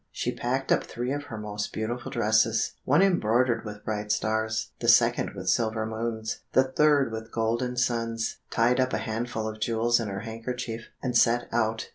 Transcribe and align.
She 0.11 0.31
packed 0.33 0.71
up 0.71 0.83
three 0.83 1.11
of 1.11 1.25
her 1.25 1.37
most 1.37 1.71
beautiful 1.71 2.09
dresses, 2.09 2.73
one 2.85 3.03
embroidered 3.03 3.63
with 3.63 3.85
bright 3.85 4.11
stars, 4.11 4.71
the 4.79 4.87
second 4.87 5.35
with 5.35 5.47
silver 5.47 5.85
moons, 5.85 6.39
the 6.53 6.63
third 6.63 7.11
with 7.11 7.31
golden 7.31 7.77
suns, 7.77 8.37
tied 8.49 8.79
up 8.79 8.93
a 8.93 8.97
handful 8.97 9.47
of 9.47 9.59
jewels 9.59 9.99
in 9.99 10.07
her 10.07 10.21
handkerchief, 10.21 10.85
and 11.03 11.15
set 11.15 11.47
out. 11.51 11.89